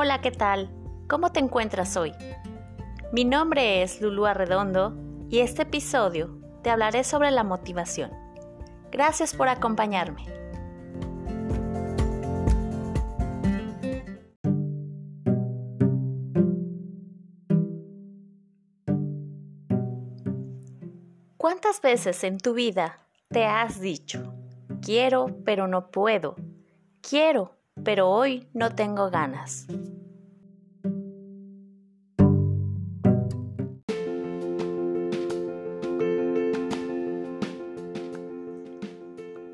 Hola, 0.00 0.20
¿qué 0.20 0.30
tal? 0.30 0.70
¿Cómo 1.08 1.32
te 1.32 1.40
encuentras 1.40 1.96
hoy? 1.96 2.12
Mi 3.10 3.24
nombre 3.24 3.82
es 3.82 4.00
Lulu 4.00 4.26
Arredondo 4.26 4.94
y 5.28 5.40
este 5.40 5.62
episodio 5.62 6.38
te 6.62 6.70
hablaré 6.70 7.02
sobre 7.02 7.32
la 7.32 7.42
motivación. 7.42 8.12
Gracias 8.92 9.34
por 9.34 9.48
acompañarme. 9.48 10.24
¿Cuántas 21.36 21.80
veces 21.82 22.22
en 22.22 22.38
tu 22.38 22.54
vida 22.54 23.00
te 23.30 23.46
has 23.46 23.80
dicho, 23.80 24.32
quiero 24.80 25.26
pero 25.44 25.66
no 25.66 25.90
puedo, 25.90 26.36
quiero 27.00 27.57
pero 27.84 28.08
hoy 28.08 28.48
no 28.52 28.74
tengo 28.74 29.10
ganas? 29.10 29.66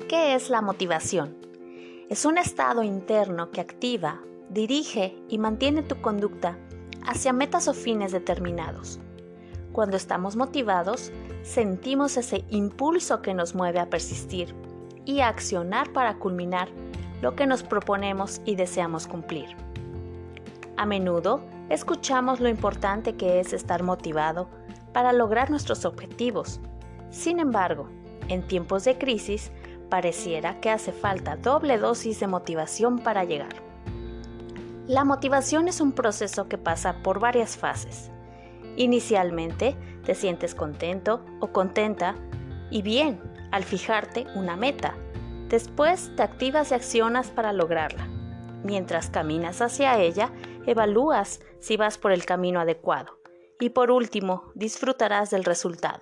¿Qué 0.07 0.35
es 0.35 0.49
la 0.49 0.61
motivación? 0.61 1.37
Es 2.09 2.25
un 2.25 2.37
estado 2.37 2.83
interno 2.83 3.51
que 3.51 3.61
activa, 3.61 4.21
dirige 4.49 5.17
y 5.27 5.39
mantiene 5.39 5.81
tu 5.81 6.01
conducta 6.01 6.57
hacia 7.05 7.33
metas 7.33 7.67
o 7.67 7.73
fines 7.73 8.11
determinados. 8.11 8.99
Cuando 9.71 9.97
estamos 9.97 10.35
motivados, 10.35 11.11
sentimos 11.43 12.17
ese 12.17 12.45
impulso 12.49 13.21
que 13.21 13.33
nos 13.33 13.55
mueve 13.55 13.79
a 13.79 13.89
persistir 13.89 14.55
y 15.03 15.19
a 15.19 15.27
accionar 15.27 15.91
para 15.91 16.17
culminar 16.17 16.69
lo 17.21 17.35
que 17.35 17.47
nos 17.47 17.63
proponemos 17.63 18.41
y 18.45 18.55
deseamos 18.55 19.07
cumplir. 19.07 19.55
A 20.77 20.85
menudo 20.85 21.41
escuchamos 21.69 22.39
lo 22.39 22.49
importante 22.49 23.15
que 23.15 23.39
es 23.39 23.53
estar 23.53 23.83
motivado 23.83 24.49
para 24.93 25.13
lograr 25.13 25.49
nuestros 25.49 25.85
objetivos. 25.85 26.59
Sin 27.09 27.39
embargo, 27.39 27.89
en 28.27 28.45
tiempos 28.45 28.83
de 28.83 28.97
crisis, 28.97 29.51
pareciera 29.89 30.59
que 30.59 30.69
hace 30.69 30.91
falta 30.91 31.37
doble 31.37 31.77
dosis 31.77 32.19
de 32.19 32.27
motivación 32.27 32.99
para 32.99 33.23
llegar. 33.23 33.55
La 34.87 35.03
motivación 35.03 35.67
es 35.67 35.81
un 35.81 35.93
proceso 35.93 36.47
que 36.47 36.57
pasa 36.57 36.97
por 37.01 37.19
varias 37.19 37.57
fases. 37.57 38.11
Inicialmente 38.77 39.75
te 40.03 40.13
sientes 40.13 40.53
contento 40.53 41.25
o 41.39 41.47
contenta 41.47 42.15
y 42.69 42.81
bien 42.81 43.19
al 43.51 43.63
fijarte 43.63 44.27
una 44.35 44.55
meta. 44.55 44.95
Después 45.49 46.11
te 46.15 46.23
activas 46.23 46.71
y 46.71 46.75
accionas 46.75 47.29
para 47.29 47.53
lograrla. 47.53 48.07
Mientras 48.63 49.09
caminas 49.09 49.61
hacia 49.61 49.99
ella, 49.99 50.31
evalúas 50.65 51.39
si 51.59 51.77
vas 51.77 51.97
por 51.97 52.11
el 52.11 52.25
camino 52.25 52.59
adecuado. 52.59 53.19
Y 53.59 53.69
por 53.69 53.91
último, 53.91 54.51
disfrutarás 54.55 55.29
del 55.29 55.43
resultado. 55.43 56.01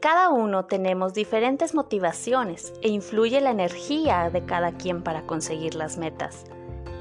Cada 0.00 0.28
uno 0.28 0.66
tenemos 0.66 1.14
diferentes 1.14 1.74
motivaciones 1.74 2.74
e 2.82 2.88
influye 2.88 3.40
la 3.40 3.50
energía 3.50 4.28
de 4.30 4.44
cada 4.44 4.72
quien 4.72 5.02
para 5.02 5.26
conseguir 5.26 5.74
las 5.74 5.96
metas. 5.96 6.44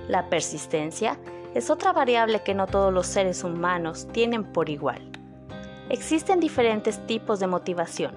La 0.08 0.30
persistencia 0.30 1.20
es 1.54 1.70
otra 1.70 1.94
variable 1.94 2.44
que 2.44 2.54
no 2.54 2.68
todos 2.68 2.94
los 2.94 3.08
seres 3.08 3.44
humanos 3.44 4.08
tienen 4.12 4.44
por 4.44 4.70
igual. 4.70 5.12
Existen 5.90 6.40
diferentes 6.40 7.06
tipos 7.06 7.40
de 7.40 7.48
motivación. 7.48 8.16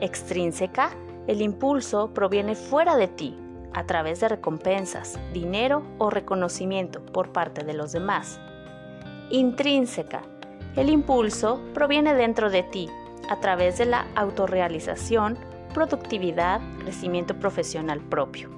Extrínseca, 0.00 0.90
el 1.26 1.40
impulso 1.40 2.12
proviene 2.12 2.54
fuera 2.54 2.96
de 2.96 3.08
ti, 3.08 3.38
a 3.74 3.84
través 3.84 4.20
de 4.20 4.28
recompensas, 4.28 5.18
dinero 5.32 5.82
o 5.98 6.10
reconocimiento 6.10 7.04
por 7.06 7.32
parte 7.32 7.64
de 7.64 7.74
los 7.74 7.92
demás. 7.92 8.40
Intrínseca, 9.30 10.22
el 10.76 10.90
impulso 10.90 11.60
proviene 11.72 12.14
dentro 12.14 12.50
de 12.50 12.62
ti, 12.62 12.88
a 13.28 13.40
través 13.40 13.78
de 13.78 13.86
la 13.86 14.06
autorrealización, 14.14 15.38
productividad, 15.72 16.60
crecimiento 16.80 17.38
profesional 17.38 18.00
propio. 18.00 18.50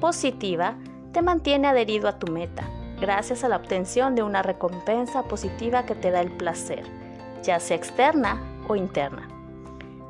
Positiva 0.00 0.76
te 1.12 1.22
mantiene 1.22 1.68
adherido 1.68 2.08
a 2.08 2.18
tu 2.18 2.30
meta, 2.30 2.68
gracias 3.00 3.42
a 3.42 3.48
la 3.48 3.56
obtención 3.56 4.14
de 4.14 4.22
una 4.22 4.42
recompensa 4.42 5.24
positiva 5.24 5.86
que 5.86 5.94
te 5.94 6.10
da 6.10 6.20
el 6.20 6.30
placer, 6.30 6.84
ya 7.42 7.58
sea 7.58 7.76
externa 7.76 8.40
o 8.68 8.76
interna. 8.76 9.28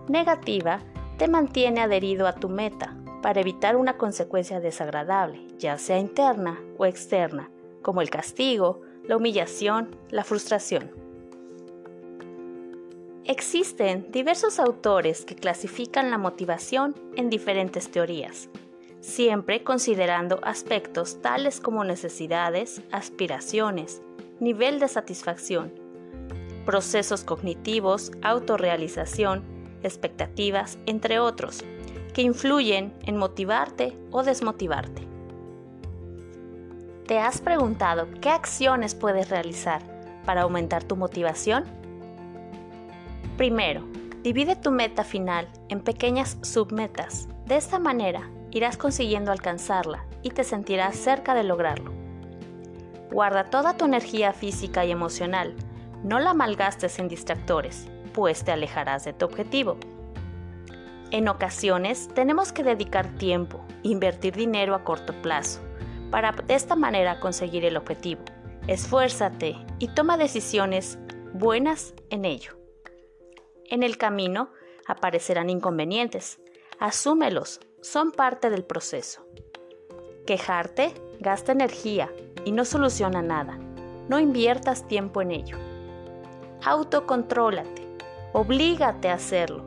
Negativa 0.09 0.81
te 1.21 1.29
mantiene 1.29 1.83
adherido 1.83 2.27
a 2.27 2.33
tu 2.33 2.49
meta 2.49 2.97
para 3.21 3.43
evitar 3.43 3.77
una 3.77 3.99
consecuencia 3.99 4.59
desagradable, 4.59 5.47
ya 5.59 5.77
sea 5.77 5.99
interna 5.99 6.59
o 6.79 6.87
externa, 6.87 7.51
como 7.83 8.01
el 8.01 8.09
castigo, 8.09 8.81
la 9.07 9.19
humillación, 9.19 9.95
la 10.09 10.25
frustración. 10.25 10.91
Existen 13.27 14.11
diversos 14.11 14.59
autores 14.59 15.27
que 15.27 15.35
clasifican 15.37 16.11
la 16.11 16.17
motivación 16.17 16.95
en 17.17 17.29
diferentes 17.29 17.91
teorías, 17.91 18.49
siempre 19.01 19.63
considerando 19.63 20.41
aspectos 20.43 21.21
tales 21.21 21.61
como 21.61 21.85
necesidades, 21.85 22.81
aspiraciones, 22.93 24.01
nivel 24.41 24.81
de 24.81 24.89
satisfacción, 24.89 25.71
procesos 26.65 27.25
cognitivos, 27.25 28.11
autorrealización, 28.23 29.60
expectativas, 29.83 30.79
entre 30.87 31.19
otros, 31.19 31.65
que 32.13 32.23
influyen 32.23 32.93
en 33.05 33.17
motivarte 33.17 33.97
o 34.11 34.23
desmotivarte. 34.23 35.07
¿Te 37.07 37.19
has 37.19 37.41
preguntado 37.41 38.07
qué 38.21 38.31
acciones 38.31 38.95
puedes 38.95 39.31
realizar 39.31 39.83
para 40.25 40.43
aumentar 40.43 40.85
tu 40.85 40.97
motivación? 40.97 41.65
Primero, 43.37 43.85
divide 44.23 44.55
tu 44.55 44.71
meta 44.71 45.03
final 45.03 45.49
en 45.69 45.81
pequeñas 45.81 46.39
submetas. 46.43 47.29
De 47.47 47.57
esta 47.57 47.79
manera, 47.79 48.31
irás 48.51 48.77
consiguiendo 48.77 49.33
alcanzarla 49.33 50.05
y 50.23 50.31
te 50.31 50.45
sentirás 50.45 50.97
cerca 50.97 51.35
de 51.35 51.43
lograrlo. 51.43 51.93
Guarda 53.11 53.51
toda 53.51 53.77
tu 53.77 53.87
energía 53.87 54.33
física 54.33 54.85
y 54.85 54.93
emocional. 54.93 55.57
No 56.05 56.21
la 56.21 56.33
malgastes 56.33 56.99
en 56.99 57.09
distractores, 57.09 57.89
pues 58.13 58.45
te 58.45 58.53
alejarás 58.53 59.05
de 59.05 59.13
tu 59.13 59.27
objetivo. 59.27 59.77
En 61.11 61.29
ocasiones 61.29 62.09
tenemos 62.15 62.53
que 62.53 62.63
dedicar 62.63 63.09
tiempo, 63.17 63.65
invertir 63.83 64.35
dinero 64.35 64.75
a 64.75 64.85
corto 64.85 65.13
plazo, 65.23 65.61
para 66.11 66.33
de 66.33 66.55
esta 66.55 66.77
manera 66.77 67.19
conseguir 67.21 67.65
el 67.65 67.77
objetivo. 67.77 68.23
Esfuérzate 68.67 69.57
y 69.79 69.89
toma 69.89 70.17
decisiones 70.17 70.99
buenas 71.33 71.95
en 72.11 72.25
ello. 72.25 72.57
En 73.65 73.83
el 73.83 73.99
camino 73.99 74.51
aparecerán 74.87 75.51
inconvenientes. 75.51 76.41
Asúmelos, 76.79 77.61
son 77.81 78.13
parte 78.13 78.51
del 78.51 78.65
proceso. 78.65 79.27
Quejarte 80.27 80.93
gasta 81.21 81.53
energía 81.53 82.13
y 82.45 82.53
no 82.53 82.65
soluciona 82.65 83.23
nada. 83.23 83.59
No 84.09 84.19
inviertas 84.19 84.87
tiempo 84.87 85.23
en 85.23 85.31
ello. 85.31 85.57
Autocontrólate, 86.63 87.89
oblígate 88.33 89.09
a 89.09 89.15
hacerlo, 89.15 89.65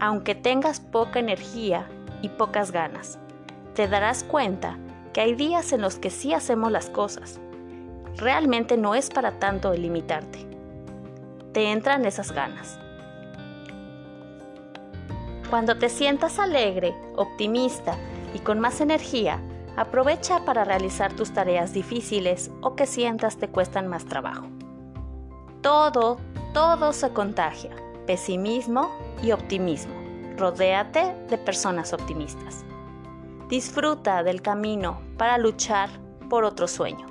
aunque 0.00 0.34
tengas 0.34 0.80
poca 0.80 1.18
energía 1.18 1.88
y 2.22 2.28
pocas 2.28 2.70
ganas. 2.70 3.18
Te 3.74 3.88
darás 3.88 4.24
cuenta 4.24 4.78
que 5.12 5.20
hay 5.20 5.34
días 5.34 5.72
en 5.72 5.80
los 5.80 5.96
que 5.96 6.10
sí 6.10 6.34
hacemos 6.34 6.70
las 6.70 6.90
cosas. 6.90 7.40
Realmente 8.16 8.76
no 8.76 8.94
es 8.94 9.10
para 9.10 9.38
tanto 9.38 9.72
limitarte. 9.72 10.46
Te 11.52 11.72
entran 11.72 12.04
esas 12.04 12.32
ganas. 12.32 12.78
Cuando 15.50 15.78
te 15.78 15.88
sientas 15.88 16.38
alegre, 16.38 16.94
optimista 17.16 17.96
y 18.34 18.40
con 18.40 18.58
más 18.58 18.80
energía, 18.80 19.40
aprovecha 19.76 20.44
para 20.44 20.64
realizar 20.64 21.12
tus 21.12 21.32
tareas 21.32 21.72
difíciles 21.72 22.50
o 22.60 22.74
que 22.74 22.86
sientas 22.86 23.36
te 23.36 23.48
cuestan 23.48 23.86
más 23.86 24.04
trabajo. 24.04 24.46
Todo, 25.60 26.18
todo 26.52 26.92
se 26.92 27.10
contagia. 27.10 27.83
Pesimismo 28.06 28.90
y 29.22 29.32
optimismo. 29.32 29.94
Rodéate 30.36 31.14
de 31.30 31.38
personas 31.38 31.94
optimistas. 31.94 32.62
Disfruta 33.48 34.22
del 34.22 34.42
camino 34.42 35.00
para 35.16 35.38
luchar 35.38 35.88
por 36.28 36.44
otro 36.44 36.68
sueño. 36.68 37.06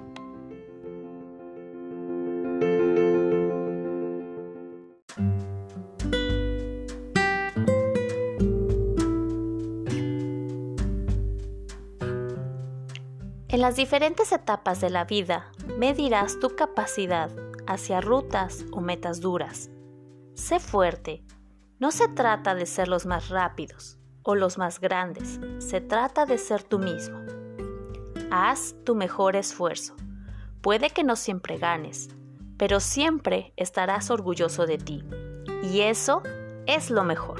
En 13.48 13.62
las 13.62 13.76
diferentes 13.76 14.32
etapas 14.32 14.80
de 14.80 14.92
la 14.92 15.06
vida 15.06 15.52
medirás 15.78 16.40
tu 16.40 16.56
capacidad 16.56 17.32
hacia 17.66 18.00
rutas 18.00 18.66
o 18.72 18.82
metas 18.82 19.22
duras. 19.22 19.73
Sé 20.36 20.60
fuerte. 20.60 21.24
No 21.80 21.92
se 21.92 22.08
trata 22.08 22.56
de 22.56 22.66
ser 22.66 22.88
los 22.88 23.06
más 23.06 23.30
rápidos 23.30 24.00
o 24.24 24.34
los 24.36 24.58
más 24.58 24.80
grandes, 24.80 25.40
se 25.60 25.80
trata 25.80 26.26
de 26.26 26.38
ser 26.38 26.64
tú 26.64 26.80
mismo. 26.80 27.20
Haz 28.32 28.76
tu 28.84 28.96
mejor 28.96 29.36
esfuerzo. 29.36 29.96
Puede 30.62 30.90
que 30.90 31.04
no 31.04 31.16
siempre 31.16 31.58
ganes, 31.58 32.10
pero 32.58 32.80
siempre 32.80 33.54
estarás 33.58 34.10
orgulloso 34.10 34.66
de 34.66 34.78
ti. 34.80 35.04
Y 35.62 35.82
eso 35.82 36.24
es 36.66 36.90
lo 36.90 37.04
mejor. 37.04 37.40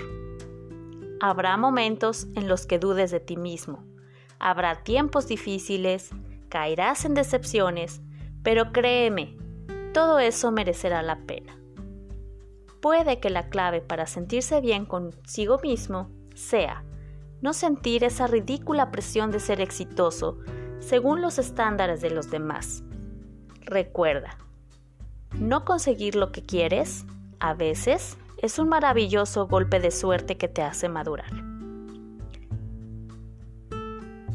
Habrá 1.20 1.58
momentos 1.58 2.28
en 2.36 2.48
los 2.48 2.68
que 2.68 2.78
dudes 2.78 3.10
de 3.10 3.22
ti 3.22 3.38
mismo. 3.38 3.84
Habrá 4.40 4.84
tiempos 4.84 5.28
difíciles, 5.28 6.12
caerás 6.50 7.06
en 7.06 7.16
decepciones, 7.16 8.02
pero 8.44 8.72
créeme, 8.72 9.38
todo 9.94 10.20
eso 10.20 10.52
merecerá 10.52 11.02
la 11.02 11.26
pena. 11.26 11.58
Puede 12.84 13.22
que 13.22 13.30
la 13.30 13.48
clave 13.48 13.80
para 13.80 14.06
sentirse 14.08 14.60
bien 14.60 14.86
consigo 14.86 15.58
mismo 15.64 16.10
sea 16.36 16.84
no 17.42 17.54
sentir 17.54 18.04
esa 18.04 18.28
ridícula 18.28 18.92
presión 18.92 19.32
de 19.32 19.40
ser 19.40 19.62
exitoso 19.62 20.40
según 20.82 21.22
los 21.22 21.40
estándares 21.40 22.02
de 22.02 22.10
los 22.10 22.30
demás. 22.30 22.84
Recuerda, 23.62 24.38
no 25.40 25.64
conseguir 25.64 26.16
lo 26.16 26.34
que 26.34 26.44
quieres, 26.44 27.06
a 27.40 27.54
veces, 27.54 28.18
es 28.42 28.60
un 28.60 28.68
maravilloso 28.68 29.48
golpe 29.48 29.80
de 29.80 29.90
suerte 29.90 30.36
que 30.36 30.50
te 30.50 30.62
hace 30.62 30.90
madurar. 30.90 31.32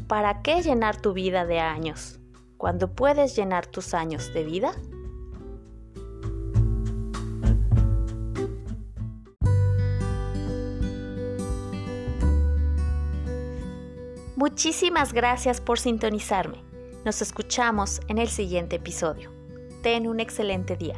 ¿Para 0.07 0.41
qué 0.41 0.63
llenar 0.63 0.99
tu 0.99 1.13
vida 1.13 1.45
de 1.45 1.59
años 1.59 2.19
cuando 2.57 2.95
puedes 2.95 3.35
llenar 3.35 3.67
tus 3.67 3.93
años 3.93 4.33
de 4.33 4.43
vida? 4.43 4.71
Muchísimas 14.39 15.11
gracias 15.11 15.59
por 15.59 15.79
sintonizarme. 15.79 16.63
Nos 17.03 17.21
escuchamos 17.21 17.99
en 18.07 18.19
el 18.19 18.29
siguiente 18.29 18.77
episodio. 18.77 19.33
Ten 19.83 20.07
un 20.07 20.21
excelente 20.21 20.77
día. 20.77 20.95